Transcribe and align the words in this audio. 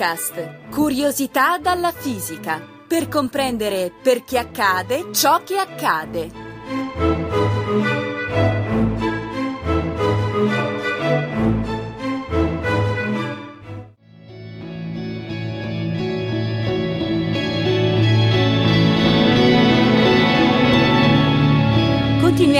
Podcast 0.00 0.70
Curiosità 0.70 1.58
dalla 1.58 1.92
fisica 1.92 2.58
per 2.88 3.06
comprendere 3.08 3.92
perché 4.02 4.38
accade 4.38 5.12
ciò 5.12 5.42
che 5.42 5.58
accade. 5.58 7.09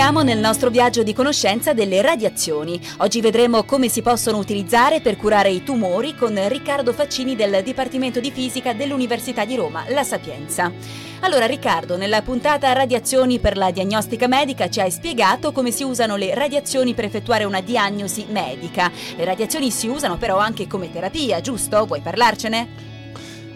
Continuiamo 0.01 0.33
nel 0.33 0.43
nostro 0.43 0.71
viaggio 0.71 1.03
di 1.03 1.13
conoscenza 1.13 1.73
delle 1.73 2.01
radiazioni. 2.01 2.81
Oggi 2.97 3.21
vedremo 3.21 3.65
come 3.65 3.87
si 3.87 4.01
possono 4.01 4.39
utilizzare 4.39 4.99
per 4.99 5.15
curare 5.15 5.51
i 5.51 5.63
tumori 5.63 6.15
con 6.15 6.35
Riccardo 6.47 6.91
Faccini 6.91 7.35
del 7.35 7.61
Dipartimento 7.63 8.19
di 8.19 8.31
Fisica 8.31 8.73
dell'Università 8.73 9.45
di 9.45 9.55
Roma, 9.55 9.83
La 9.89 10.01
Sapienza. 10.01 10.71
Allora 11.19 11.45
Riccardo, 11.45 11.97
nella 11.97 12.23
puntata 12.23 12.73
Radiazioni 12.73 13.37
per 13.37 13.57
la 13.57 13.69
diagnostica 13.69 14.27
medica 14.27 14.71
ci 14.71 14.79
hai 14.79 14.89
spiegato 14.89 15.51
come 15.51 15.69
si 15.69 15.83
usano 15.83 16.15
le 16.15 16.33
radiazioni 16.33 16.95
per 16.95 17.05
effettuare 17.05 17.43
una 17.43 17.61
diagnosi 17.61 18.25
medica. 18.27 18.91
Le 19.15 19.23
radiazioni 19.23 19.69
si 19.69 19.87
usano 19.87 20.17
però 20.17 20.39
anche 20.39 20.65
come 20.65 20.91
terapia, 20.91 21.41
giusto? 21.41 21.85
Vuoi 21.85 22.01
parlarcene? 22.01 22.67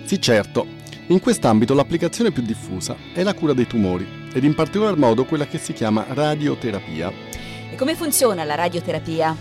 Sì, 0.03 0.21
certo. 0.21 0.67
In 1.07 1.19
quest'ambito 1.19 1.73
l'applicazione 1.73 2.29
più 2.29 2.43
diffusa 2.43 2.95
è 3.15 3.23
la 3.23 3.33
cura 3.33 3.53
dei 3.53 3.65
tumori 3.65 4.24
ed 4.35 4.43
in 4.43 4.53
particolar 4.53 4.97
modo 4.97 5.23
quella 5.23 5.47
che 5.47 5.57
si 5.57 5.71
chiama 5.71 6.05
radioterapia. 6.09 7.09
E 7.71 7.75
come 7.77 7.95
funziona 7.95 8.43
la 8.43 8.55
radioterapia? 8.55 9.33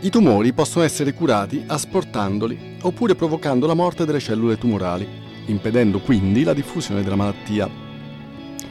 I 0.00 0.10
tumori 0.10 0.52
possono 0.52 0.84
essere 0.84 1.14
curati 1.14 1.64
asportandoli 1.66 2.76
oppure 2.82 3.14
provocando 3.14 3.66
la 3.66 3.72
morte 3.72 4.04
delle 4.04 4.20
cellule 4.20 4.58
tumorali, 4.58 5.08
impedendo 5.46 6.00
quindi 6.00 6.42
la 6.42 6.52
diffusione 6.52 7.02
della 7.02 7.16
malattia. 7.16 7.70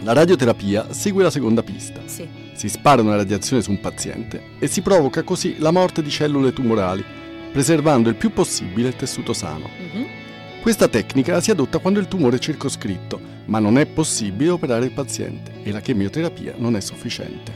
La 0.03 0.13
radioterapia 0.13 0.93
segue 0.93 1.23
la 1.23 1.31
seconda 1.31 1.63
pista. 1.63 2.01
Sì. 2.05 2.27
Si 2.53 2.69
spara 2.69 3.01
una 3.01 3.15
radiazione 3.15 3.63
su 3.63 3.71
un 3.71 3.79
paziente 3.79 4.43
e 4.59 4.67
si 4.67 4.81
provoca 4.81 5.23
così 5.23 5.55
la 5.57 5.71
morte 5.71 6.03
di 6.03 6.11
cellule 6.11 6.53
tumorali, 6.53 7.03
preservando 7.51 8.09
il 8.09 8.15
più 8.15 8.31
possibile 8.31 8.89
il 8.89 8.95
tessuto 8.95 9.33
sano. 9.33 9.69
Mhm. 9.75 10.05
Questa 10.61 10.87
tecnica 10.87 11.41
si 11.41 11.49
adotta 11.49 11.79
quando 11.79 11.99
il 11.99 12.07
tumore 12.07 12.35
è 12.35 12.39
circoscritto, 12.39 13.37
ma 13.49 13.59
non 13.59 13.77
è 13.77 13.85
possibile 13.87 14.51
operare 14.51 14.85
il 14.85 14.91
paziente 14.91 15.51
e 15.63 15.71
la 15.71 15.81
chemioterapia 15.81 16.53
non 16.57 16.75
è 16.75 16.79
sufficiente. 16.79 17.51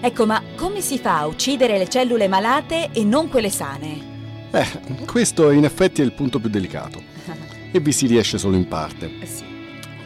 Ecco, 0.00 0.24
ma 0.24 0.42
come 0.56 0.80
si 0.80 0.98
fa 0.98 1.18
a 1.18 1.26
uccidere 1.26 1.78
le 1.78 1.88
cellule 1.88 2.28
malate 2.28 2.90
e 2.92 3.04
non 3.04 3.28
quelle 3.28 3.50
sane? 3.50 4.10
Eh, 4.52 4.66
questo 5.04 5.50
in 5.50 5.64
effetti 5.64 6.00
è 6.00 6.04
il 6.04 6.12
punto 6.12 6.38
più 6.38 6.48
delicato 6.48 7.02
e 7.72 7.80
vi 7.80 7.92
si 7.92 8.06
riesce 8.06 8.38
solo 8.38 8.56
in 8.56 8.68
parte. 8.68 9.10
sì. 9.24 9.50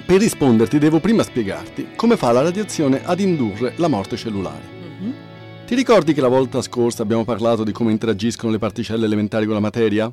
Per 0.06 0.20
risponderti 0.20 0.78
devo 0.78 1.00
prima 1.00 1.24
spiegarti 1.24 1.88
come 1.96 2.16
fa 2.16 2.30
la 2.30 2.42
radiazione 2.42 3.04
ad 3.04 3.18
indurre 3.20 3.74
la 3.76 3.88
morte 3.88 4.16
cellulare. 4.16 4.62
Mhm. 5.00 5.14
Ti 5.66 5.74
ricordi 5.74 6.14
che 6.14 6.20
la 6.20 6.28
volta 6.28 6.62
scorsa 6.62 7.02
abbiamo 7.02 7.24
parlato 7.24 7.64
di 7.64 7.72
come 7.72 7.90
interagiscono 7.90 8.52
le 8.52 8.58
particelle 8.58 9.04
elementari 9.04 9.44
con 9.44 9.54
la 9.54 9.60
materia? 9.60 10.12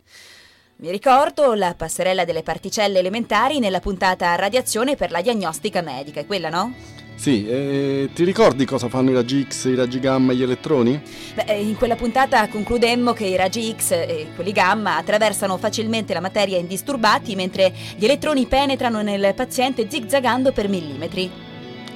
Mi 0.76 0.90
ricordo 0.92 1.54
la 1.54 1.76
passerella 1.76 2.26
delle 2.26 2.44
particelle 2.44 3.00
elementari 3.00 3.60
nella 3.60 3.80
puntata 3.80 4.36
Radiazione 4.36 4.96
per 4.96 5.12
la 5.12 5.22
diagnostica 5.22 5.82
medica, 5.82 6.20
è 6.20 6.26
quella, 6.26 6.50
no? 6.50 6.74
Sì, 7.16 7.48
e 7.48 8.10
ti 8.14 8.24
ricordi 8.26 8.66
cosa 8.66 8.90
fanno 8.90 9.12
i 9.12 9.14
raggi 9.14 9.46
X, 9.48 9.66
i 9.66 9.76
raggi 9.76 10.00
gamma 10.00 10.34
e 10.34 10.36
gli 10.36 10.42
elettroni? 10.42 11.00
Beh, 11.36 11.44
eh, 11.48 11.62
in 11.62 11.78
quella 11.78 11.96
puntata 11.96 12.48
concludemmo 12.50 13.14
che 13.14 13.26
i 13.26 13.36
raggi 13.38 13.74
X 13.78 13.92
e 13.92 14.28
quelli 14.36 14.52
gamma 14.52 14.98
attraversano 14.98 15.58
facilmente 15.58 16.14
la 16.14 16.20
materia 16.20 16.58
indisturbati, 16.58 17.36
mentre 17.36 17.72
gli 17.96 18.04
elettroni 18.04 18.46
penetrano 18.48 19.02
nel 19.04 19.34
paziente 19.36 19.88
zigzagando 19.90 20.52
per 20.52 20.68
millimetri. 20.68 21.32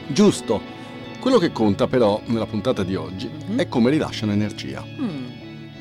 Giusto. 0.07 0.75
Quello 1.19 1.39
che 1.39 1.51
conta 1.51 1.87
però 1.87 2.21
nella 2.25 2.45
puntata 2.45 2.83
di 2.83 2.95
oggi 2.95 3.27
Mhm. 3.27 3.59
è 3.59 3.67
come 3.67 3.89
rilasciano 3.89 4.31
energia. 4.31 4.81
Mm, 4.85 5.25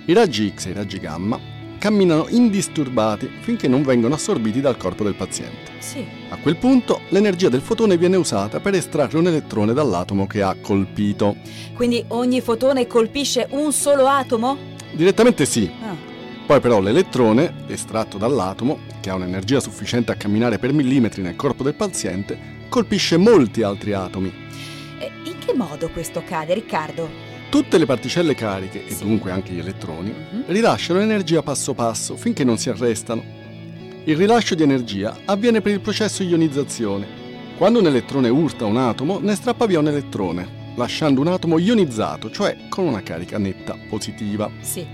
I 0.07 0.13
raggi 0.15 0.53
X 0.53 0.67
e 0.67 0.71
i 0.71 0.73
raggi 0.73 0.99
gamma 0.99 1.39
camminano 1.79 2.27
indisturbati 2.29 3.31
finché 3.41 3.69
non 3.69 3.83
vengono 3.83 4.15
assorbiti 4.15 4.61
dal 4.61 4.77
corpo 4.77 5.05
del 5.05 5.15
paziente. 5.15 5.73
sì. 5.79 6.05
A 6.29 6.37
quel 6.39 6.57
punto 6.57 7.03
l'energia 7.11 7.49
del 7.49 7.61
fotone 7.61 7.97
viene 7.97 8.17
usata 8.17 8.59
per 8.59 8.75
estrarre 8.75 9.19
un 9.19 9.29
elettrone 9.29 9.73
dall'atomo 9.73 10.27
che 10.27 10.43
ha 10.43 10.57
colpito. 10.61 11.37
Quindi 11.75 12.05
ogni 12.09 12.41
fotone 12.41 12.87
colpisce 12.89 13.47
un 13.51 13.73
solo 13.73 14.07
atomo? 14.07 14.57
Direttamente 14.93 15.45
sì, 15.47 15.71
Ah, 15.83 15.95
poi 16.47 16.61
però 16.61 16.81
l'elettrone, 16.81 17.65
estratto 17.69 18.19
dall'atomo, 18.19 18.79
che 19.01 19.11
ha 19.11 19.15
un'energia 19.15 19.61
sufficiente 19.61 20.13
a 20.13 20.17
camminare 20.17 20.59
per 20.59 20.73
millimetri 20.73 21.23
nel 21.23 21.37
corpo 21.37 21.63
del 21.63 21.75
paziente, 21.75 22.39
colpisce 22.69 23.17
molti 23.17 23.63
altri 23.63 23.93
atomi. 23.93 24.33
in 25.25 25.39
che 25.39 25.55
modo 25.55 25.89
questo 25.91 26.21
accade, 26.21 26.55
Riccardo? 26.55 27.26
Tutte 27.49 27.79
le 27.79 27.87
particelle 27.87 28.35
cariche, 28.35 28.87
e 28.87 28.91
Sì. 28.93 29.05
dunque 29.05 29.31
anche 29.31 29.53
gli 29.53 29.59
elettroni, 29.59 30.11
Mhm. 30.11 30.45
rilasciano 30.49 31.01
energia 31.01 31.43
passo 31.43 31.75
passo 31.75 32.17
finché 32.17 32.45
non 32.45 32.59
si 32.59 32.69
arrestano. 32.69 33.23
Il 34.05 34.17
rilascio 34.17 34.55
di 34.55 34.63
energia 34.63 35.17
avviene 35.25 35.61
per 35.61 35.73
il 35.73 35.81
processo 35.81 36.23
ionizzazione. 36.23 37.07
Quando 37.57 37.79
un 37.79 37.87
elettrone 37.87 38.29
urta 38.29 38.65
un 38.67 38.77
atomo, 38.77 39.19
ne 39.21 39.35
strappa 39.35 39.67
via 39.67 39.79
un 39.79 39.89
elettrone, 39.89 40.47
lasciando 40.77 41.21
un 41.21 41.29
atomo 41.29 41.59
ionizzato, 41.59 42.31
cioè 42.31 42.57
con 42.69 42.85
una 42.87 43.03
carica 43.03 43.39
netta 43.39 43.77
positiva. 43.89 44.51
Sì. 44.61 44.85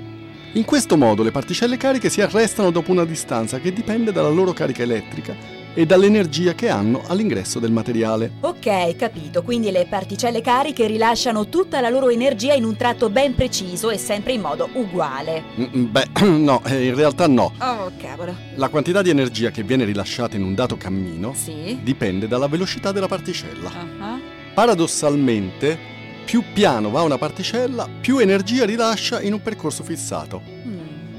In 0.55 0.65
questo 0.65 0.97
modo 0.97 1.23
le 1.23 1.31
particelle 1.31 1.77
cariche 1.79 2.11
si 2.11 2.21
arrestano 2.21 2.71
dopo 2.71 2.91
una 2.93 3.05
distanza 3.07 3.59
che 3.59 3.73
dipende 3.73 4.13
dalla 4.13 4.29
loro 4.29 4.53
carica 4.53 4.83
elettrica 4.83 5.35
e 5.75 5.87
dall'energia 5.87 6.55
che 6.55 6.69
hanno 6.69 7.03
all'ingresso 7.07 7.59
del 7.59 7.71
materiale. 7.73 8.33
Ok, 8.41 8.97
capito. 8.97 9.43
Quindi 9.43 9.71
le 9.71 9.87
particelle 9.89 10.41
cariche 10.41 10.87
rilasciano 10.87 11.49
tutta 11.49 11.81
la 11.81 11.89
loro 11.89 12.11
energia 12.11 12.53
in 12.55 12.65
un 12.65 12.77
tratto 12.77 13.09
ben 13.11 13.35
preciso 13.35 13.91
e 13.91 13.99
sempre 13.99 14.33
in 14.33 14.41
modo 14.41 14.69
uguale. 14.75 15.43
Mm, 15.59 15.85
Beh, 15.91 16.09
no, 16.27 16.63
eh, 16.67 16.87
in 16.87 16.95
realtà 16.95 17.27
no. 17.27 17.53
Oh, 17.59 17.91
cavolo. 17.99 18.35
La 18.57 18.69
quantità 18.69 19.03
di 19.03 19.11
energia 19.11 19.51
che 19.51 19.63
viene 19.63 19.85
rilasciata 19.85 20.37
in 20.37 20.43
un 20.43 20.55
dato 20.55 20.77
cammino 20.77 21.33
Sì. 21.35 21.79
dipende 21.83 22.29
dalla 22.29 22.49
velocità 22.49 22.93
della 22.93 23.09
particella. 23.09 23.71
Ah, 24.01 24.19
Paradossalmente, 24.55 25.79
più 26.25 26.43
piano 26.53 26.91
va 26.91 27.03
una 27.03 27.17
particella, 27.19 27.89
più 28.01 28.19
energia 28.19 28.65
rilascia 28.67 29.21
in 29.23 29.33
un 29.33 29.41
percorso 29.43 29.83
fissato. 29.83 30.52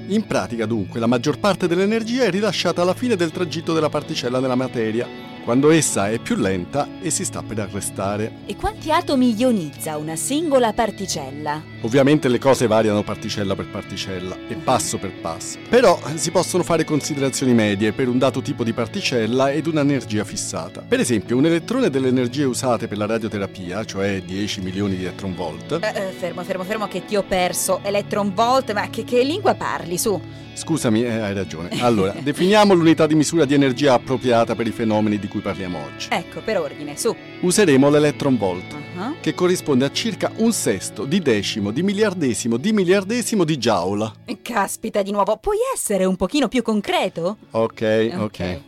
In 0.08 0.26
pratica, 0.28 0.66
dunque, 0.66 1.00
la 1.00 1.08
maggior 1.08 1.40
parte 1.40 1.66
dell'energia 1.66 2.24
è 2.24 2.30
rilasciata 2.30 2.82
alla 2.82 2.94
fine 2.94 3.16
del 3.16 3.32
tragitto 3.32 3.72
della 3.74 3.88
particella 3.88 4.42
nella 4.42 4.56
materia, 4.56 5.08
quando 5.46 5.72
essa 5.72 6.10
è 6.10 6.20
più 6.20 6.36
lenta 6.36 7.00
e 7.02 7.10
si 7.10 7.24
sta 7.24 7.42
per 7.42 7.60
arrestare. 7.60 8.40
E 8.46 8.56
quanti 8.58 8.92
atomi 8.92 9.34
ionizza 9.34 9.96
una 9.98 10.18
singola 10.18 10.74
particella? 10.74 11.73
Ovviamente 11.84 12.30
le 12.30 12.40
cose 12.40 12.66
variano 12.66 13.04
particella 13.04 13.56
per 13.56 13.68
particella 13.68 14.38
e 14.48 14.56
passo 14.56 14.98
per 14.98 15.12
passo, 15.20 15.58
però 15.68 16.00
si 16.16 16.32
possono 16.32 16.64
fare 16.64 16.86
considerazioni 16.86 17.54
medie 17.54 17.92
per 17.92 18.08
un 18.08 18.18
dato 18.18 18.42
tipo 18.42 18.64
di 18.64 18.72
particella 18.72 19.52
ed 19.52 19.68
un'energia 19.68 20.24
fissata. 20.24 20.82
Per 20.88 21.02
esempio, 21.02 21.36
un 21.36 21.46
elettrone 21.46 21.90
delle 21.90 22.08
energie 22.08 22.46
usate 22.46 22.88
per 22.88 22.98
la 22.98 23.06
radioterapia, 23.06 23.84
cioè 23.84 24.22
10 24.22 24.62
milioni 24.62 24.96
di 24.96 25.04
electron 25.04 25.36
volt, 25.36 25.80
Eh, 25.82 25.88
eh, 25.88 26.12
fermo, 26.18 26.42
fermo, 26.44 26.64
fermo 26.64 26.88
che 26.88 27.04
ti 27.04 27.18
ho 27.18 27.24
perso. 27.24 27.82
Electron 27.84 28.34
volt, 28.34 28.72
ma 28.72 28.90
che, 28.90 29.04
che 29.04 29.22
lingua 29.22 29.54
parli, 29.54 29.98
su? 29.98 30.18
Scusami, 30.54 31.04
eh, 31.04 31.10
hai 31.20 31.34
ragione. 31.34 31.70
Allora, 31.82 32.14
definiamo 32.24 32.74
l'unità 32.74 33.08
di 33.08 33.16
misura 33.16 33.44
di 33.44 33.56
energia 33.56 33.94
appropriata 33.94 34.56
per 34.56 34.68
i 34.68 34.72
fenomeni 34.72 35.20
di 35.20 35.28
cui 35.28 35.42
parliamo 35.42 35.80
oggi. 35.84 36.08
Ecco, 36.12 36.40
per 36.40 36.60
ordine, 36.60 36.96
su. 36.96 37.14
Useremo 37.42 37.90
l'electron 37.90 38.38
volt, 38.38 38.74
Ah, 38.98 39.14
che 39.20 39.34
corrisponde 39.34 39.86
a 39.86 39.92
circa 39.92 40.32
un 40.38 40.52
sesto 40.52 41.06
di 41.06 41.20
decimo 41.20 41.72
di 41.72 41.82
miliardesimo 41.84 42.58
di 42.58 42.72
miliardesimo 42.74 43.44
di 43.44 43.58
joule. 43.58 44.12
Caspita 44.42 45.02
di 45.02 45.12
nuovo, 45.12 45.38
puoi 45.38 45.58
essere 45.74 46.06
un 46.06 46.16
pochino 46.16 46.48
più 46.48 46.62
concreto? 46.62 47.38
Ok, 47.52 48.12
ok. 48.18 48.60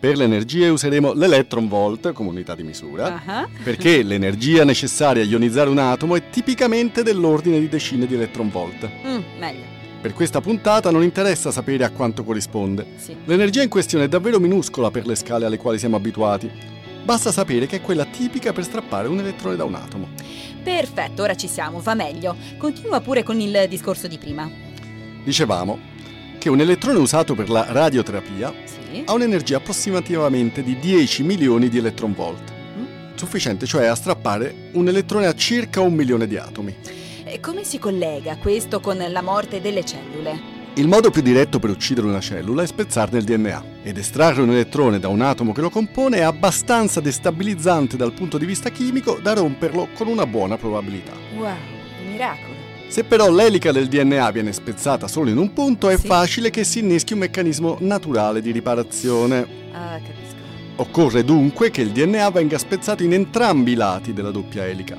Per 0.00 0.16
le 0.16 0.24
energie 0.24 0.68
useremo 0.68 1.12
l'electron 1.14 1.66
volt 1.66 2.12
come 2.12 2.28
unità 2.28 2.54
di 2.54 2.62
misura, 2.62 3.22
Ah, 3.24 3.48
perché 3.62 4.02
l'energia 4.02 4.62
necessaria 4.64 5.22
a 5.22 5.26
ionizzare 5.26 5.70
un 5.70 5.78
atomo 5.78 6.14
è 6.16 6.28
tipicamente 6.28 7.02
dell'ordine 7.02 7.58
di 7.58 7.68
decine 7.70 8.06
di 8.06 8.14
electron 8.14 8.50
volt. 8.50 8.86
mm, 9.06 9.18
meglio, 9.38 9.62
Per 10.02 10.12
questa 10.12 10.42
puntata 10.42 10.90
non 10.90 11.02
interessa 11.02 11.50
sapere 11.50 11.84
a 11.84 11.90
quanto 11.90 12.22
corrisponde. 12.22 12.84
sì. 12.96 13.16
L'energia 13.24 13.62
in 13.62 13.70
questione 13.70 14.04
è 14.04 14.08
davvero 14.08 14.38
minuscola 14.38 14.90
per 14.90 15.06
le 15.06 15.14
scale 15.14 15.46
alle 15.46 15.56
quali 15.56 15.78
siamo 15.78 15.96
abituati. 15.96 16.50
Basta 17.04 17.30
sapere 17.32 17.66
che 17.66 17.76
è 17.76 17.80
quella 17.82 18.06
tipica 18.06 18.54
per 18.54 18.64
strappare 18.64 19.08
un 19.08 19.18
elettrone 19.18 19.56
da 19.56 19.64
un 19.64 19.74
atomo. 19.74 20.08
Perfetto, 20.62 21.22
ora 21.22 21.34
ci 21.34 21.48
siamo, 21.48 21.80
va 21.80 21.92
meglio. 21.92 22.34
Continua 22.56 23.02
pure 23.02 23.22
con 23.22 23.38
il 23.40 23.66
discorso 23.68 24.08
di 24.08 24.16
prima. 24.16 24.50
Dicevamo 25.22 25.78
che 26.38 26.48
un 26.48 26.60
elettrone 26.60 26.98
usato 26.98 27.34
per 27.34 27.50
la 27.50 27.66
radioterapia 27.68 28.52
Sì. 28.64 29.02
ha 29.04 29.12
un'energia 29.12 29.58
approssimativamente 29.58 30.62
di 30.62 30.78
10 30.78 31.22
milioni 31.24 31.68
di 31.68 31.76
electron 31.76 32.14
volt. 32.14 32.50
Mm. 32.78 33.16
Sufficiente 33.16 33.66
cioè 33.66 33.84
a 33.84 33.94
strappare 33.94 34.70
un 34.72 34.88
elettrone 34.88 35.26
a 35.26 35.34
circa 35.34 35.82
un 35.82 35.92
milione 35.92 36.26
di 36.26 36.38
atomi. 36.38 36.74
E 37.24 37.38
come 37.38 37.64
si 37.64 37.78
collega 37.78 38.38
questo 38.38 38.80
con 38.80 38.96
la 39.06 39.22
morte 39.22 39.60
delle 39.60 39.84
cellule? 39.84 40.53
Il 40.76 40.88
modo 40.88 41.10
più 41.10 41.22
diretto 41.22 41.60
per 41.60 41.70
uccidere 41.70 42.08
una 42.08 42.18
cellula 42.18 42.64
è 42.64 42.66
spezzarne 42.66 43.18
il 43.18 43.24
DNA 43.24 43.64
ed 43.84 43.96
estrarre 43.96 44.42
un 44.42 44.50
elettrone 44.50 44.98
da 44.98 45.06
un 45.06 45.20
atomo 45.20 45.52
che 45.52 45.60
lo 45.60 45.70
compone 45.70 46.16
è 46.18 46.22
abbastanza 46.22 47.00
destabilizzante 47.00 47.96
dal 47.96 48.12
punto 48.12 48.38
di 48.38 48.44
vista 48.44 48.70
chimico 48.70 49.18
da 49.22 49.34
romperlo 49.34 49.88
con 49.94 50.08
una 50.08 50.26
buona 50.26 50.56
probabilità. 50.56 51.12
Wow, 51.36 51.46
un 51.46 52.10
miracolo. 52.10 52.52
Se 52.88 53.04
però 53.04 53.30
l'elica 53.30 53.70
del 53.70 53.86
DNA 53.86 54.30
viene 54.32 54.52
spezzata 54.52 55.06
solo 55.06 55.30
in 55.30 55.38
un 55.38 55.52
punto, 55.52 55.88
è 55.88 55.96
Sì. 55.96 56.06
facile 56.08 56.50
che 56.50 56.64
si 56.64 56.80
inneschi 56.80 57.12
un 57.12 57.20
meccanismo 57.20 57.76
naturale 57.80 58.40
di 58.42 58.50
riparazione. 58.50 59.46
Ah, 59.72 59.98
capisco. 59.98 60.34
Occorre 60.76 61.24
dunque 61.24 61.70
che 61.70 61.82
il 61.82 61.90
DNA 61.90 62.30
venga 62.30 62.58
spezzato 62.58 63.04
in 63.04 63.12
entrambi 63.12 63.72
i 63.72 63.76
lati 63.76 64.12
della 64.12 64.32
doppia 64.32 64.66
elica. 64.66 64.96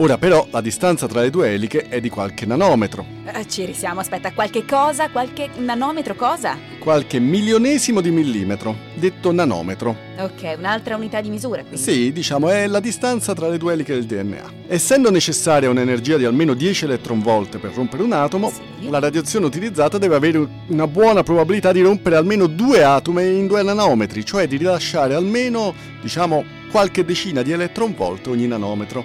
Ora 0.00 0.16
però 0.16 0.46
la 0.50 0.60
distanza 0.60 1.08
tra 1.08 1.22
le 1.22 1.30
due 1.30 1.52
eliche 1.52 1.88
è 1.88 2.00
di 2.00 2.08
qualche 2.08 2.46
nanometro, 2.46 3.04
Eh, 3.24 3.48
ci 3.48 3.64
risiamo, 3.64 3.98
aspetta, 3.98 4.32
qualche 4.32 4.64
cosa, 4.64 5.10
qualche 5.10 5.50
nanometro 5.56 6.14
cosa? 6.14 6.56
Qualche 6.88 7.18
milionesimo 7.18 8.00
di 8.00 8.10
millimetro, 8.10 8.74
detto 8.94 9.30
nanometro. 9.30 9.94
Ok, 10.20 10.54
un'altra 10.56 10.96
unità 10.96 11.20
di 11.20 11.28
misura 11.28 11.60
quindi. 11.60 11.76
Sì, 11.76 12.12
diciamo, 12.12 12.48
è 12.48 12.66
la 12.66 12.80
distanza 12.80 13.34
tra 13.34 13.46
le 13.50 13.58
due 13.58 13.74
eliche 13.74 13.92
del 13.92 14.06
DNA. 14.06 14.52
Essendo 14.68 15.10
necessaria 15.10 15.68
un'energia 15.68 16.16
di 16.16 16.24
almeno 16.24 16.54
10 16.54 16.86
eletronvolt 16.86 17.58
per 17.58 17.72
rompere 17.74 18.02
un 18.02 18.12
atomo, 18.12 18.50
Sì. 18.50 18.88
la 18.88 19.00
radiazione 19.00 19.44
utilizzata 19.44 19.98
deve 19.98 20.14
avere 20.14 20.48
una 20.68 20.86
buona 20.86 21.22
probabilità 21.22 21.72
di 21.72 21.82
rompere 21.82 22.16
almeno 22.16 22.46
due 22.46 22.82
atomi 22.82 23.36
in 23.36 23.48
due 23.48 23.62
nanometri, 23.62 24.24
cioè 24.24 24.48
di 24.48 24.56
rilasciare 24.56 25.12
almeno, 25.12 25.74
diciamo, 26.00 26.42
qualche 26.70 27.04
decina 27.04 27.42
di 27.42 27.52
eletronvolt 27.52 28.28
ogni 28.28 28.46
nanometro. 28.46 29.04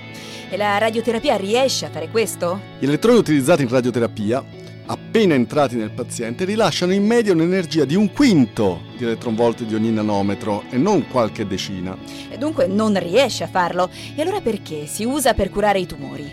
E 0.49 0.55
la 0.55 0.77
radioterapia 0.77 1.35
riesce 1.35 1.87
a 1.87 1.89
fare 1.89 2.07
questo? 2.07 2.61
Gli 2.79 2.85
elettroni 2.85 3.17
utilizzati 3.17 3.63
in 3.63 3.67
radioterapia, 3.67 4.41
appena 4.85 5.33
entrati 5.33 5.75
nel 5.75 5.91
paziente, 5.91 6.45
rilasciano 6.45 6.93
in 6.93 7.05
media 7.05 7.33
un'energia 7.33 7.85
di 7.85 7.95
un 7.95 8.11
quinto 8.11 8.81
di 8.97 9.03
eletronvolt 9.03 9.63
di 9.63 9.75
ogni 9.75 9.91
nanometro 9.91 10.63
e 10.69 10.77
non 10.77 11.07
qualche 11.07 11.47
decina. 11.47 11.97
E 12.29 12.37
dunque 12.37 12.67
non 12.67 12.97
riesce 12.99 13.43
a 13.43 13.47
farlo. 13.47 13.89
E 14.15 14.21
allora 14.21 14.41
perché 14.41 14.85
si 14.85 15.05
usa 15.05 15.33
per 15.33 15.49
curare 15.49 15.79
i 15.79 15.85
tumori? 15.85 16.31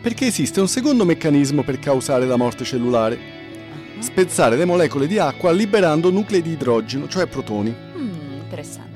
Perché 0.00 0.26
esiste 0.26 0.60
un 0.60 0.68
secondo 0.68 1.04
meccanismo 1.04 1.62
per 1.62 1.78
causare 1.78 2.26
la 2.26 2.36
morte 2.36 2.64
cellulare. 2.64 3.40
Spezzare 3.98 4.56
le 4.56 4.64
molecole 4.64 5.06
di 5.06 5.18
acqua 5.18 5.52
liberando 5.52 6.10
nuclei 6.10 6.42
di 6.42 6.52
idrogeno, 6.52 7.06
cioè 7.06 7.26
protoni. 7.26 7.72
Mm, 7.96 8.40
interessante. 8.42 8.90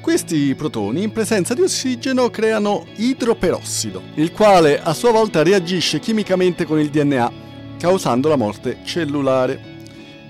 Questi 0.00 0.54
protoni 0.54 1.02
in 1.02 1.12
presenza 1.12 1.52
di 1.52 1.62
ossigeno 1.62 2.30
creano 2.30 2.86
idroperossido, 2.94 4.00
il 4.14 4.30
quale 4.30 4.80
a 4.80 4.94
sua 4.94 5.10
volta 5.10 5.42
reagisce 5.42 5.98
chimicamente 5.98 6.64
con 6.64 6.78
il 6.78 6.90
DNA, 6.90 7.44
causando 7.78 8.28
la 8.28 8.36
morte 8.36 8.78
cellulare. 8.84 9.74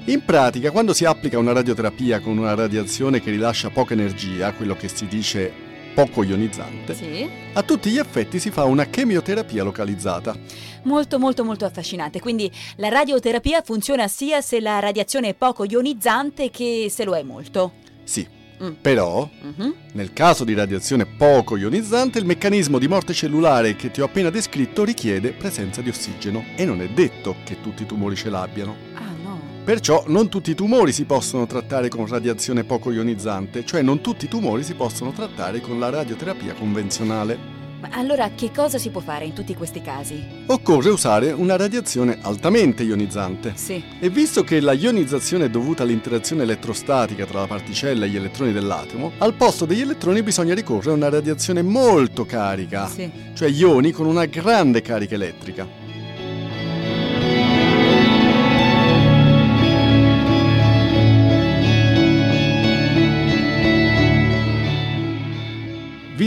In 0.06 0.24
pratica, 0.24 0.70
quando 0.70 0.92
si 0.92 1.04
applica 1.04 1.38
una 1.38 1.52
radioterapia 1.52 2.20
con 2.20 2.38
una 2.38 2.54
radiazione 2.54 3.20
che 3.20 3.30
rilascia 3.30 3.70
poca 3.70 3.94
energia, 3.94 4.52
quello 4.52 4.76
che 4.76 4.88
si 4.88 5.06
dice 5.06 5.52
poco 5.94 6.22
ionizzante, 6.22 6.94
Sì. 6.94 7.28
a 7.54 7.62
tutti 7.62 7.90
gli 7.90 7.98
effetti 7.98 8.38
si 8.38 8.50
fa 8.50 8.64
una 8.64 8.84
chemioterapia 8.84 9.64
localizzata. 9.64 10.36
Molto 10.82 11.18
molto 11.18 11.42
molto 11.42 11.64
affascinante. 11.64 12.20
Quindi 12.20 12.48
la 12.76 12.88
radioterapia 12.88 13.62
funziona 13.62 14.06
sia 14.06 14.40
se 14.42 14.60
la 14.60 14.78
radiazione 14.78 15.30
è 15.30 15.34
poco 15.34 15.64
ionizzante 15.64 16.50
che 16.50 16.86
se 16.90 17.02
lo 17.04 17.16
è 17.16 17.22
molto. 17.22 17.72
Sì, 18.04 18.24
Mm. 18.62 18.72
però 18.80 19.28
Mhm. 19.42 19.74
Nel 19.92 20.12
caso 20.12 20.44
di 20.44 20.54
radiazione 20.54 21.06
poco 21.06 21.56
ionizzante, 21.56 22.18
il 22.18 22.24
meccanismo 22.24 22.78
di 22.78 22.88
morte 22.88 23.12
cellulare 23.12 23.76
che 23.76 23.90
ti 23.90 24.00
ho 24.00 24.04
appena 24.04 24.30
descritto 24.30 24.84
richiede 24.84 25.32
presenza 25.32 25.80
di 25.80 25.88
ossigeno 25.88 26.44
e 26.54 26.64
non 26.64 26.80
è 26.80 26.88
detto 26.88 27.36
che 27.44 27.60
tutti 27.60 27.82
i 27.82 27.86
tumori 27.86 28.14
ce 28.14 28.28
l'abbiano. 28.30 28.76
Ah 28.94 29.12
no. 29.22 29.40
Perciò 29.64 30.04
non 30.08 30.28
tutti 30.28 30.50
i 30.50 30.54
tumori 30.54 30.92
si 30.92 31.04
possono 31.04 31.46
trattare 31.46 31.88
con 31.88 32.06
radiazione 32.06 32.64
poco 32.64 32.90
ionizzante, 32.90 33.64
cioè 33.64 33.82
non 33.82 34.00
tutti 34.00 34.26
i 34.26 34.28
tumori 34.28 34.62
si 34.62 34.74
possono 34.74 35.12
trattare 35.12 35.60
con 35.60 35.78
la 35.78 35.90
radioterapia 35.90 36.54
convenzionale. 36.54 37.55
Ma 37.78 37.88
allora 37.92 38.30
che 38.34 38.50
cosa 38.54 38.78
si 38.78 38.88
può 38.90 39.00
fare 39.02 39.26
in 39.26 39.34
tutti 39.34 39.54
questi 39.54 39.82
casi? 39.82 40.24
Occorre 40.46 40.88
usare 40.88 41.32
una 41.32 41.56
radiazione 41.56 42.18
altamente 42.22 42.82
ionizzante. 42.82 43.52
Sì. 43.54 43.82
E 44.00 44.08
visto 44.08 44.42
che 44.44 44.60
la 44.60 44.72
ionizzazione 44.72 45.44
è 45.44 45.50
dovuta 45.50 45.82
all'interazione 45.82 46.42
elettrostatica 46.44 47.26
tra 47.26 47.40
la 47.40 47.46
particella 47.46 48.06
e 48.06 48.08
gli 48.08 48.16
elettroni 48.16 48.52
dell'atomo, 48.52 49.12
al 49.18 49.34
posto 49.34 49.66
degli 49.66 49.82
elettroni 49.82 50.22
bisogna 50.22 50.54
ricorrere 50.54 50.90
a 50.90 50.94
una 50.94 51.10
radiazione 51.10 51.60
molto 51.62 52.24
carica, 52.24 52.88
Sì. 52.88 53.10
cioè 53.34 53.48
ioni 53.50 53.90
con 53.90 54.06
una 54.06 54.24
grande 54.24 54.80
carica 54.80 55.14
elettrica. 55.14 55.84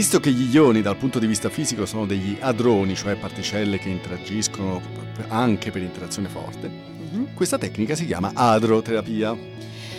Visto 0.00 0.18
che 0.18 0.30
gli 0.30 0.54
ioni 0.54 0.80
dal 0.80 0.96
punto 0.96 1.18
di 1.18 1.26
vista 1.26 1.50
fisico 1.50 1.84
sono 1.84 2.06
degli 2.06 2.34
hadroni, 2.40 2.96
cioè 2.96 3.16
particelle 3.16 3.78
che 3.78 3.90
interagiscono 3.90 4.80
anche 5.28 5.70
per 5.70 5.82
interazione 5.82 6.26
forte, 6.28 6.70
Mhm. 6.70 7.34
questa 7.34 7.58
tecnica 7.58 7.94
si 7.94 8.06
chiama 8.06 8.30
adroterapia. 8.32 9.36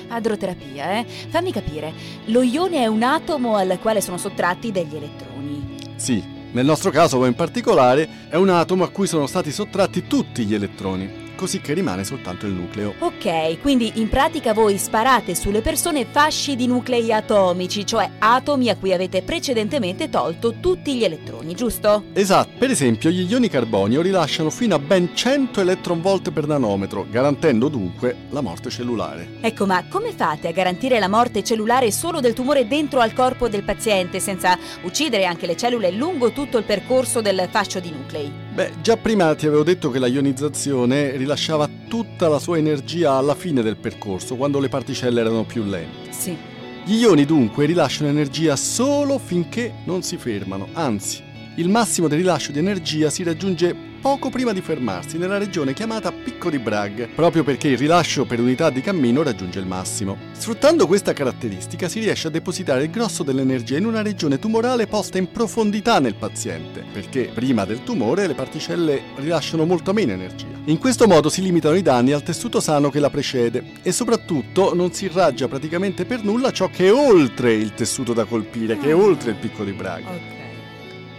Adroterapia, 0.07 0.97
eh? 0.97 1.05
Fammi 1.29 1.51
capire. 1.51 1.93
Lo 2.25 2.41
ione 2.41 2.77
è 2.81 2.87
un 2.87 3.03
atomo 3.03 3.55
al 3.57 3.77
quale 3.79 4.01
sono 4.01 4.17
sottratti 4.17 4.71
degli 4.71 4.95
elettroni. 4.95 5.77
Sì, 5.97 6.23
nel 6.51 6.65
nostro 6.65 6.89
caso 6.89 7.23
in 7.25 7.35
particolare 7.35 8.09
è 8.29 8.37
un 8.37 8.49
atomo 8.49 8.83
a 8.83 8.89
cui 8.89 9.05
sono 9.05 9.27
stati 9.27 9.51
sottratti 9.51 10.07
tutti 10.07 10.45
gli 10.45 10.55
elettroni, 10.55 11.30
così 11.41 11.59
che 11.59 11.73
rimane 11.73 12.03
soltanto 12.03 12.45
il 12.45 12.53
nucleo. 12.53 12.93
Ok, 12.99 13.61
quindi 13.61 13.93
in 13.95 14.09
pratica 14.09 14.53
voi 14.53 14.77
sparate 14.77 15.33
sulle 15.33 15.61
persone 15.61 16.05
fasci 16.05 16.55
di 16.55 16.67
nuclei 16.67 17.11
atomici, 17.11 17.83
cioè 17.83 18.07
atomi 18.19 18.69
a 18.69 18.75
cui 18.75 18.93
avete 18.93 19.23
precedentemente 19.23 20.07
tolto 20.07 20.59
tutti 20.59 20.93
gli 20.93 21.03
elettroni, 21.03 21.55
giusto? 21.55 22.03
Esatto, 22.13 22.51
per 22.59 22.69
esempio 22.69 23.09
gli 23.09 23.27
ioni 23.27 23.49
carbonio 23.49 24.03
rilasciano 24.03 24.51
fino 24.51 24.75
a 24.75 24.79
ben 24.79 25.15
100 25.15 25.61
eletronvolt 25.61 26.29
per 26.29 26.45
nanometro, 26.45 27.07
garantendo 27.09 27.69
dunque 27.69 28.27
la 28.29 28.41
morte 28.41 28.69
cellulare. 28.69 29.37
Ecco, 29.41 29.65
ma 29.65 29.83
come 29.89 30.11
fate 30.11 30.47
a 30.47 30.51
garantire 30.51 30.99
la 30.99 31.09
morte 31.09 31.43
cellulare 31.43 31.89
solo 31.89 32.19
del 32.19 32.33
tumore 32.33 32.67
dentro 32.67 32.99
al 32.99 33.13
corpo 33.13 33.49
del 33.49 33.63
paziente 33.63 34.19
senza 34.19 34.55
uccidere 34.83 35.25
anche 35.25 35.47
le 35.47 35.57
cellule 35.57 35.89
lungo 35.89 36.33
tutto 36.33 36.59
il 36.59 36.65
percorso 36.65 37.19
del 37.19 37.47
fascio 37.49 37.79
di 37.79 37.89
nuclei? 37.89 38.49
Beh, 38.53 38.73
già 38.81 38.97
prima 38.97 39.33
ti 39.33 39.47
avevo 39.47 39.63
detto 39.63 39.89
che 39.89 39.97
la 39.97 40.07
ionizzazione 40.07 41.15
rilasciava 41.15 41.69
tutta 41.87 42.27
la 42.27 42.37
sua 42.37 42.57
energia 42.57 43.13
alla 43.13 43.33
fine 43.33 43.61
del 43.61 43.77
percorso, 43.77 44.35
quando 44.35 44.59
le 44.59 44.67
particelle 44.67 45.21
erano 45.21 45.45
più 45.45 45.63
lente. 45.63 46.11
Sì. 46.11 46.35
Gli 46.83 46.95
ioni 46.95 47.23
dunque 47.23 47.65
rilasciano 47.65 48.09
energia 48.09 48.57
solo 48.57 49.19
finché 49.19 49.73
non 49.85 50.03
si 50.03 50.17
fermano, 50.17 50.67
anzi, 50.73 51.23
il 51.55 51.69
massimo 51.69 52.09
del 52.09 52.17
rilascio 52.17 52.51
di 52.51 52.59
energia 52.59 53.09
si 53.09 53.23
raggiunge 53.23 53.73
poco 54.01 54.31
prima 54.31 54.51
di 54.51 54.61
fermarsi 54.61 55.19
nella 55.19 55.37
regione 55.37 55.73
chiamata 55.73 56.11
Picco 56.11 56.49
di 56.49 56.57
Bragg, 56.57 57.03
proprio 57.13 57.43
perché 57.43 57.67
il 57.67 57.77
rilascio 57.77 58.25
per 58.25 58.39
unità 58.39 58.71
di 58.71 58.81
cammino 58.81 59.21
raggiunge 59.21 59.59
il 59.59 59.67
massimo. 59.67 60.17
Sfruttando 60.31 60.87
questa 60.87 61.13
caratteristica 61.13 61.87
si 61.87 61.99
riesce 61.99 62.27
a 62.27 62.31
depositare 62.31 62.83
il 62.83 62.89
grosso 62.89 63.21
dell'energia 63.21 63.77
in 63.77 63.85
una 63.85 64.01
regione 64.01 64.39
tumorale 64.39 64.87
posta 64.87 65.19
in 65.19 65.31
profondità 65.31 65.99
nel 65.99 66.15
paziente, 66.15 66.83
perché 66.91 67.29
prima 67.31 67.63
del 67.63 67.83
tumore 67.83 68.25
le 68.25 68.33
particelle 68.33 69.03
rilasciano 69.17 69.65
molto 69.65 69.93
meno 69.93 70.13
energia. 70.13 70.47
In 70.65 70.79
questo 70.79 71.05
modo 71.05 71.29
si 71.29 71.43
limitano 71.43 71.75
i 71.75 71.83
danni 71.83 72.11
al 72.11 72.23
tessuto 72.23 72.59
sano 72.59 72.89
che 72.89 72.99
la 72.99 73.11
precede 73.11 73.73
e 73.83 73.91
soprattutto 73.91 74.73
non 74.73 74.91
si 74.91 75.05
irraggia 75.05 75.47
praticamente 75.47 76.05
per 76.05 76.23
nulla 76.23 76.51
ciò 76.51 76.69
che 76.69 76.87
è 76.87 76.93
oltre 76.93 77.53
il 77.53 77.75
tessuto 77.75 78.13
da 78.13 78.25
colpire, 78.25 78.77
che 78.79 78.89
è 78.89 78.95
oltre 78.95 79.29
il 79.29 79.37
picco 79.37 79.63
di 79.63 79.73
Bragg. 79.73 80.05
Ok. 80.05 80.40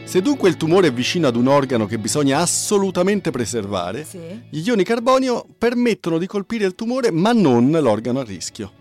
Se 0.05 0.21
dunque 0.21 0.49
il 0.51 0.57
tumore 0.57 0.89
è 0.89 0.93
vicino 0.93 1.27
ad 1.27 1.37
un 1.37 1.47
organo 1.47 1.87
che 1.87 1.99
bisogna 1.99 2.39
assolutamente 2.41 3.31
preservare, 3.31 4.05
Sì. 4.05 4.19
gli 4.51 4.61
ioni 4.67 4.85
carbonio 4.85 5.47
permettono 5.57 6.19
di 6.19 6.27
colpire 6.27 6.67
il 6.67 6.75
tumore 6.75 7.11
ma 7.11 7.33
non 7.33 7.71
l'organo 7.71 8.21
a 8.21 8.25
rischio. 8.25 8.73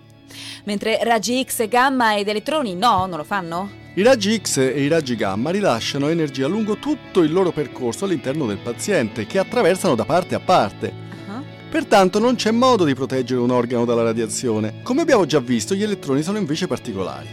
Mentre 0.65 0.99
raggi 1.03 1.43
X, 1.47 1.67
gamma 1.67 2.17
ed 2.17 2.27
elettroni 2.27 2.75
no, 2.75 3.05
non 3.05 3.17
lo 3.17 3.23
fanno? 3.23 3.69
I 3.95 4.01
raggi 4.03 4.39
X 4.41 4.57
e 4.57 4.83
i 4.83 4.87
raggi 4.87 5.15
gamma 5.15 5.51
rilasciano 5.51 6.09
energia 6.09 6.47
lungo 6.47 6.77
tutto 6.77 7.21
il 7.21 7.31
loro 7.31 7.51
percorso 7.51 8.05
all'interno 8.05 8.45
del 8.45 8.57
paziente, 8.57 9.25
che 9.25 9.39
attraversano 9.39 9.95
da 9.95 10.05
parte 10.05 10.35
a 10.35 10.39
parte. 10.39 11.09
Pertanto 11.69 12.19
non 12.19 12.35
c'è 12.35 12.51
modo 12.51 12.83
di 12.83 12.93
proteggere 12.93 13.39
un 13.39 13.49
organo 13.49 13.85
dalla 13.85 14.03
radiazione. 14.03 14.81
Come 14.83 15.01
abbiamo 15.01 15.25
già 15.25 15.39
visto, 15.39 15.73
gli 15.73 15.83
elettroni 15.83 16.21
sono 16.21 16.37
invece 16.37 16.67
particolari. 16.67 17.27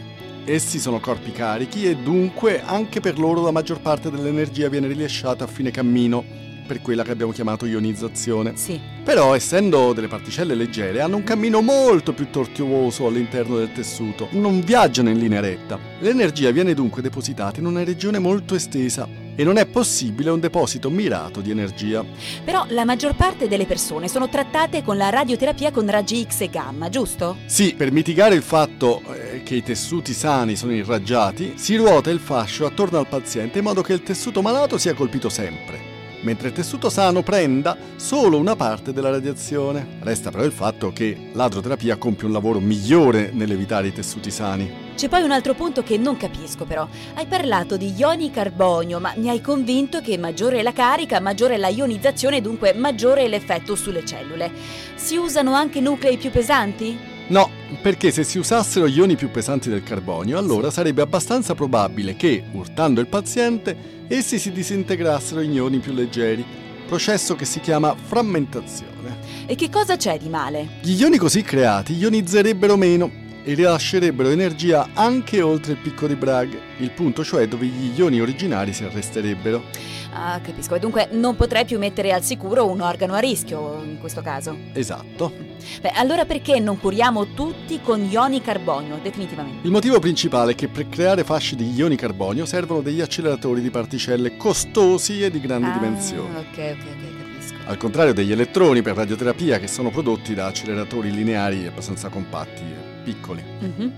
Essi 0.50 0.78
sono 0.78 0.98
corpi 0.98 1.30
carichi 1.30 1.84
e 1.84 1.94
dunque 1.94 2.62
anche 2.62 3.00
per 3.00 3.18
loro 3.18 3.42
la 3.42 3.50
maggior 3.50 3.82
parte 3.82 4.10
dell'energia 4.10 4.70
viene 4.70 4.86
rilasciata 4.86 5.44
a 5.44 5.46
fine 5.46 5.70
cammino. 5.70 6.47
Per 6.68 6.82
quella 6.82 7.02
che 7.02 7.10
abbiamo 7.10 7.32
chiamato 7.32 7.64
ionizzazione. 7.64 8.52
Sì. 8.54 8.78
Però, 9.02 9.34
essendo 9.34 9.94
delle 9.94 10.06
particelle 10.06 10.54
leggere, 10.54 11.00
hanno 11.00 11.16
un 11.16 11.24
cammino 11.24 11.62
molto 11.62 12.12
più 12.12 12.28
tortuoso 12.30 13.06
all'interno 13.06 13.56
del 13.56 13.72
tessuto, 13.72 14.28
non 14.32 14.60
viaggiano 14.60 15.08
in 15.08 15.18
linea 15.18 15.40
retta. 15.40 15.78
L'energia 16.00 16.50
viene 16.50 16.74
dunque 16.74 17.00
depositata 17.00 17.58
in 17.58 17.66
una 17.66 17.82
regione 17.82 18.18
molto 18.18 18.54
estesa 18.54 19.08
e 19.34 19.44
non 19.44 19.56
è 19.56 19.66
possibile 19.66 20.30
un 20.30 20.40
deposito 20.40 20.90
mirato 20.90 21.40
di 21.40 21.50
energia. 21.50 22.04
Però 22.44 22.66
la 22.68 22.84
maggior 22.84 23.14
parte 23.14 23.48
delle 23.48 23.66
persone 23.66 24.08
sono 24.08 24.28
trattate 24.28 24.82
con 24.82 24.96
la 24.96 25.08
radioterapia 25.08 25.70
con 25.70 25.88
raggi 25.88 26.26
X 26.28 26.40
e 26.40 26.50
gamma, 26.50 26.88
giusto? 26.88 27.36
Sì, 27.46 27.74
per 27.74 27.92
mitigare 27.92 28.34
il 28.34 28.42
fatto 28.42 29.00
eh, 29.14 29.42
che 29.44 29.54
i 29.54 29.62
tessuti 29.62 30.12
sani 30.12 30.54
sono 30.54 30.74
irraggiati, 30.74 31.52
si 31.54 31.76
ruota 31.76 32.10
il 32.10 32.18
fascio 32.18 32.66
attorno 32.66 32.98
al 32.98 33.06
paziente 33.06 33.58
in 33.58 33.64
modo 33.64 33.80
che 33.80 33.92
il 33.94 34.02
tessuto 34.02 34.42
malato 34.42 34.76
sia 34.76 34.92
colpito 34.92 35.28
sempre 35.28 35.87
mentre 36.22 36.48
il 36.48 36.54
tessuto 36.54 36.90
sano 36.90 37.22
prenda 37.22 37.76
solo 37.96 38.38
una 38.38 38.56
parte 38.56 38.92
della 38.92 39.10
radiazione. 39.10 39.98
Resta 40.00 40.30
però 40.30 40.44
il 40.44 40.52
fatto 40.52 40.92
che 40.92 41.30
l'adroterapia 41.32 41.96
compie 41.96 42.26
un 42.26 42.32
lavoro 42.32 42.60
migliore 42.60 43.30
nell'evitare 43.32 43.88
i 43.88 43.92
tessuti 43.92 44.30
sani. 44.30 44.86
C'è 44.94 45.08
poi 45.08 45.22
un 45.22 45.30
altro 45.30 45.54
punto 45.54 45.84
che 45.84 45.96
non 45.96 46.16
capisco 46.16 46.64
però. 46.64 46.88
Hai 47.14 47.26
parlato 47.26 47.76
di 47.76 47.94
ioni 47.96 48.32
carbonio, 48.32 48.98
ma 48.98 49.12
mi 49.16 49.28
hai 49.28 49.40
convinto 49.40 50.00
che 50.00 50.18
maggiore 50.18 50.58
è 50.58 50.62
la 50.62 50.72
carica, 50.72 51.20
maggiore 51.20 51.54
è 51.54 51.58
la 51.58 51.68
ionizzazione, 51.68 52.40
dunque 52.40 52.74
maggiore 52.74 53.22
è 53.22 53.28
l'effetto 53.28 53.76
sulle 53.76 54.04
cellule. 54.04 54.50
Si 54.96 55.16
usano 55.16 55.52
anche 55.54 55.80
nuclei 55.80 56.16
più 56.16 56.30
pesanti? 56.30 57.07
No, 57.28 57.50
perché 57.82 58.10
se 58.10 58.24
si 58.24 58.38
usassero 58.38 58.86
ioni 58.86 59.14
più 59.14 59.30
pesanti 59.30 59.68
del 59.68 59.82
carbonio, 59.82 60.38
allora 60.38 60.70
sarebbe 60.70 61.02
abbastanza 61.02 61.54
probabile 61.54 62.16
che, 62.16 62.42
urtando 62.52 63.00
il 63.00 63.06
paziente, 63.06 64.06
essi 64.08 64.38
si 64.38 64.50
disintegrassero 64.50 65.42
in 65.42 65.52
ioni 65.52 65.78
più 65.78 65.92
leggeri, 65.92 66.44
processo 66.86 67.36
che 67.36 67.44
si 67.44 67.60
chiama 67.60 67.94
frammentazione. 67.94 69.18
E 69.46 69.54
che 69.56 69.68
cosa 69.68 69.96
c'è 69.96 70.18
di 70.18 70.30
male? 70.30 70.78
Gli 70.80 70.98
ioni 70.98 71.18
così 71.18 71.42
creati 71.42 71.94
ionizzerebbero 71.94 72.76
meno 72.76 73.26
e 73.48 73.54
rilascerebbero 73.54 74.28
energia 74.28 74.90
anche 74.92 75.40
oltre 75.40 75.72
il 75.72 75.78
picco 75.78 76.06
di 76.06 76.16
Bragg, 76.16 76.52
il 76.80 76.90
punto 76.90 77.24
cioè 77.24 77.48
dove 77.48 77.64
gli 77.64 77.98
ioni 77.98 78.20
originari 78.20 78.74
si 78.74 78.84
arresterebbero. 78.84 79.64
Ah, 80.12 80.38
capisco. 80.42 80.74
E 80.74 80.78
dunque 80.78 81.08
non 81.12 81.34
potrei 81.34 81.64
più 81.64 81.78
mettere 81.78 82.12
al 82.12 82.22
sicuro 82.22 82.66
un 82.66 82.82
organo 82.82 83.14
a 83.14 83.20
rischio 83.20 83.80
in 83.82 83.98
questo 84.00 84.20
caso. 84.20 84.54
Esatto. 84.74 85.32
Beh, 85.80 85.92
allora 85.94 86.26
perché 86.26 86.58
non 86.60 86.78
curiamo 86.78 87.32
tutti 87.32 87.80
con 87.82 88.02
ioni 88.02 88.42
carbonio, 88.42 88.98
definitivamente? 89.02 89.66
Il 89.66 89.72
motivo 89.72 89.98
principale 89.98 90.52
è 90.52 90.54
che 90.54 90.68
per 90.68 90.90
creare 90.90 91.24
fasce 91.24 91.56
di 91.56 91.72
ioni 91.72 91.96
carbonio 91.96 92.44
servono 92.44 92.82
degli 92.82 93.00
acceleratori 93.00 93.62
di 93.62 93.70
particelle 93.70 94.36
costosi 94.36 95.22
e 95.22 95.30
di 95.30 95.40
grandi 95.40 95.68
ah, 95.68 95.72
dimensioni. 95.72 96.36
Ok, 96.36 96.58
ok, 96.58 96.84
ok, 96.84 97.32
capisco. 97.32 97.54
Al 97.64 97.78
contrario 97.78 98.12
degli 98.12 98.32
elettroni 98.32 98.82
per 98.82 98.94
radioterapia 98.94 99.58
che 99.58 99.68
sono 99.68 99.88
prodotti 99.88 100.34
da 100.34 100.46
acceleratori 100.48 101.10
lineari 101.10 101.66
abbastanza 101.66 102.10
compatti 102.10 102.96
piccoli. 103.08 103.42
Mm-hmm. 103.42 103.90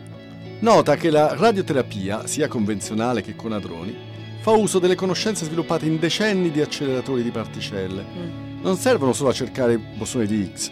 Nota 0.61 0.95
che 0.97 1.11
la 1.11 1.35
radioterapia, 1.35 2.27
sia 2.27 2.47
convenzionale 2.47 3.23
che 3.23 3.35
con 3.35 3.53
adroni, 3.53 3.97
fa 4.41 4.53
uso 4.53 4.79
delle 4.79 4.95
conoscenze 4.95 5.45
sviluppate 5.45 5.87
in 5.87 5.99
decenni 5.99 6.51
di 6.51 6.61
acceleratori 6.61 7.23
di 7.23 7.31
particelle. 7.31 8.05
Mm. 8.05 8.63
Non 8.63 8.77
servono 8.77 9.13
solo 9.13 9.31
a 9.31 9.33
cercare 9.33 9.79
bosoni 9.79 10.27
di 10.27 10.51
X. 10.55 10.71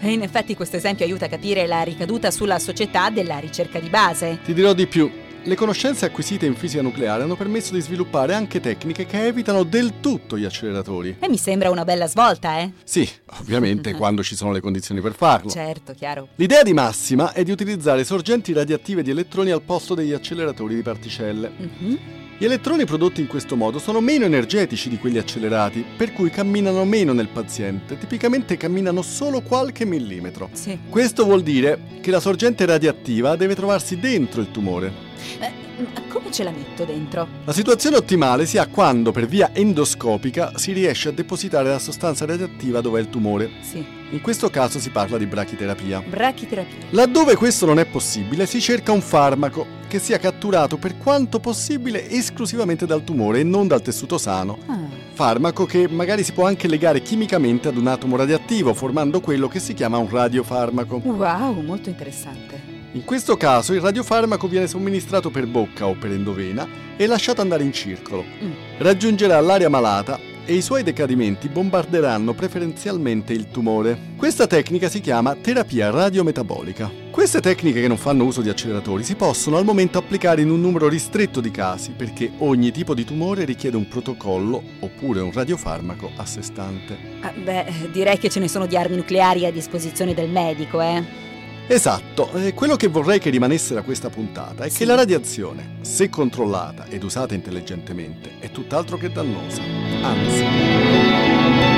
E 0.00 0.12
in 0.12 0.22
effetti 0.22 0.54
questo 0.54 0.76
esempio 0.76 1.04
aiuta 1.04 1.24
a 1.24 1.28
capire 1.28 1.66
la 1.66 1.82
ricaduta 1.82 2.30
sulla 2.30 2.58
società 2.58 3.10
della 3.10 3.38
ricerca 3.38 3.80
di 3.80 3.88
base. 3.88 4.38
Ti 4.44 4.52
dirò 4.52 4.72
di 4.72 4.86
più. 4.86 5.10
Le 5.44 5.54
conoscenze 5.54 6.04
acquisite 6.04 6.46
in 6.46 6.54
fisica 6.54 6.82
nucleare 6.82 7.22
hanno 7.22 7.36
permesso 7.36 7.72
di 7.72 7.80
sviluppare 7.80 8.34
anche 8.34 8.60
tecniche 8.60 9.06
che 9.06 9.26
evitano 9.26 9.62
del 9.62 10.00
tutto 10.00 10.36
gli 10.36 10.44
acceleratori. 10.44 11.16
E 11.20 11.28
mi 11.28 11.38
sembra 11.38 11.70
una 11.70 11.84
bella 11.84 12.06
svolta, 12.06 12.58
eh? 12.58 12.72
Sì, 12.84 13.08
ovviamente 13.40 13.94
quando 13.96 14.22
ci 14.22 14.36
sono 14.36 14.52
le 14.52 14.60
condizioni 14.60 15.00
per 15.00 15.14
farlo. 15.14 15.48
Certo, 15.48 15.94
chiaro. 15.94 16.28
L'idea 16.34 16.62
di 16.62 16.72
massima 16.72 17.32
è 17.32 17.44
di 17.44 17.50
utilizzare 17.50 18.04
sorgenti 18.04 18.52
radioattive 18.52 19.02
di 19.02 19.10
elettroni 19.10 19.50
al 19.50 19.62
posto 19.62 19.94
degli 19.94 20.12
acceleratori 20.12 20.74
di 20.74 20.82
particelle. 20.82 21.50
Mhm. 21.56 21.98
Gli 22.40 22.44
elettroni 22.44 22.84
prodotti 22.84 23.20
in 23.20 23.26
questo 23.26 23.56
modo 23.56 23.80
sono 23.80 24.00
meno 24.00 24.24
energetici 24.24 24.88
di 24.88 24.96
quelli 24.96 25.18
accelerati, 25.18 25.84
per 25.96 26.12
cui 26.12 26.30
camminano 26.30 26.84
meno 26.84 27.12
nel 27.12 27.26
paziente, 27.26 27.98
tipicamente 27.98 28.56
camminano 28.56 29.02
solo 29.02 29.40
qualche 29.40 29.84
millimetro. 29.84 30.48
Sì. 30.52 30.78
Questo 30.88 31.24
vuol 31.24 31.42
dire 31.42 31.80
che 32.00 32.12
la 32.12 32.20
sorgente 32.20 32.64
radioattiva 32.64 33.34
deve 33.34 33.56
trovarsi 33.56 33.98
dentro 33.98 34.40
il 34.40 34.52
tumore. 34.52 35.07
Eh, 35.40 35.52
ma 35.78 36.02
come 36.08 36.30
ce 36.30 36.42
la 36.42 36.50
metto 36.50 36.84
dentro? 36.84 37.26
La 37.44 37.52
situazione 37.52 37.96
ottimale 37.96 38.46
si 38.46 38.58
ha 38.58 38.66
quando 38.66 39.12
per 39.12 39.26
via 39.26 39.50
endoscopica 39.52 40.52
si 40.56 40.72
riesce 40.72 41.08
a 41.08 41.12
depositare 41.12 41.68
la 41.68 41.78
sostanza 41.78 42.24
radioattiva 42.26 42.80
dove 42.80 42.98
è 42.98 43.02
il 43.02 43.10
tumore. 43.10 43.50
Sì. 43.60 43.84
In 44.10 44.20
questo 44.20 44.48
caso 44.48 44.78
si 44.78 44.90
parla 44.90 45.18
di 45.18 45.26
brachiterapia. 45.26 46.00
Brachiterapia. 46.00 46.86
Laddove 46.90 47.36
questo 47.36 47.66
non 47.66 47.78
è 47.78 47.84
possibile, 47.84 48.46
si 48.46 48.60
cerca 48.60 48.90
un 48.92 49.02
farmaco 49.02 49.76
che 49.86 49.98
sia 49.98 50.18
catturato 50.18 50.76
per 50.78 50.96
quanto 50.96 51.40
possibile 51.40 52.08
esclusivamente 52.08 52.86
dal 52.86 53.04
tumore 53.04 53.40
e 53.40 53.44
non 53.44 53.66
dal 53.66 53.82
tessuto 53.82 54.16
sano. 54.16 54.58
Ah. 54.66 54.78
Farmaco 55.12 55.66
che 55.66 55.88
magari 55.88 56.22
si 56.22 56.32
può 56.32 56.46
anche 56.46 56.68
legare 56.68 57.02
chimicamente 57.02 57.68
ad 57.68 57.76
un 57.76 57.86
atomo 57.86 58.16
radioattivo, 58.16 58.72
formando 58.72 59.20
quello 59.20 59.48
che 59.48 59.58
si 59.58 59.74
chiama 59.74 59.98
un 59.98 60.08
radiofarmaco. 60.08 61.02
Wow, 61.04 61.60
molto 61.60 61.88
interessante. 61.88 62.77
In 62.92 63.04
questo 63.04 63.36
caso 63.36 63.74
il 63.74 63.82
radiofarmaco 63.82 64.48
viene 64.48 64.66
somministrato 64.66 65.28
per 65.28 65.46
bocca 65.46 65.86
o 65.86 65.94
per 65.94 66.10
endovena 66.10 66.66
e 66.96 67.06
lasciato 67.06 67.42
andare 67.42 67.62
in 67.62 67.72
circolo. 67.72 68.24
Mm. 68.24 68.50
Raggiungerà 68.78 69.38
l'area 69.40 69.68
malata 69.68 70.18
e 70.46 70.54
i 70.54 70.62
suoi 70.62 70.82
decadimenti 70.82 71.50
bombarderanno 71.50 72.32
preferenzialmente 72.32 73.34
il 73.34 73.50
tumore. 73.50 74.14
Questa 74.16 74.46
tecnica 74.46 74.88
si 74.88 75.00
chiama 75.00 75.34
terapia 75.34 75.90
radiometabolica. 75.90 76.90
Queste 77.10 77.40
tecniche 77.40 77.82
che 77.82 77.88
non 77.88 77.98
fanno 77.98 78.24
uso 78.24 78.40
di 78.40 78.48
acceleratori 78.48 79.04
si 79.04 79.16
possono 79.16 79.58
al 79.58 79.66
momento 79.66 79.98
applicare 79.98 80.40
in 80.40 80.48
un 80.48 80.62
numero 80.62 80.88
ristretto 80.88 81.42
di 81.42 81.50
casi 81.50 81.90
perché 81.90 82.30
ogni 82.38 82.70
tipo 82.70 82.94
di 82.94 83.04
tumore 83.04 83.44
richiede 83.44 83.76
un 83.76 83.86
protocollo 83.86 84.62
oppure 84.80 85.20
un 85.20 85.30
radiofarmaco 85.30 86.12
a 86.16 86.24
sé 86.24 86.40
stante. 86.40 86.96
Ah, 87.20 87.32
beh, 87.32 87.90
direi 87.92 88.16
che 88.16 88.30
ce 88.30 88.40
ne 88.40 88.48
sono 88.48 88.64
di 88.64 88.78
armi 88.78 88.96
nucleari 88.96 89.44
a 89.44 89.52
disposizione 89.52 90.14
del 90.14 90.30
medico, 90.30 90.80
eh? 90.80 91.27
Esatto, 91.70 92.32
e 92.32 92.54
quello 92.54 92.76
che 92.76 92.88
vorrei 92.88 93.18
che 93.18 93.28
rimanesse 93.28 93.74
da 93.74 93.82
questa 93.82 94.08
puntata 94.08 94.64
è 94.64 94.70
Sì. 94.70 94.78
che 94.78 94.84
la 94.86 94.94
radiazione, 94.94 95.76
se 95.82 96.08
controllata 96.08 96.86
ed 96.86 97.02
usata 97.04 97.34
intelligentemente, 97.34 98.38
è 98.38 98.50
tutt'altro 98.50 98.96
che 98.96 99.12
dannosa. 99.12 99.60
Anzi. 100.02 101.77